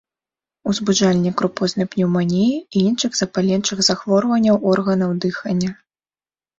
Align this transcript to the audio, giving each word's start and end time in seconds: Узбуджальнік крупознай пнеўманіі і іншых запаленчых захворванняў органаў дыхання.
Узбуджальнік 0.71 1.35
крупознай 1.41 1.87
пнеўманіі 1.91 2.57
і 2.63 2.77
іншых 2.89 3.11
запаленчых 3.23 3.77
захворванняў 3.93 4.55
органаў 4.75 5.17
дыхання. 5.29 5.69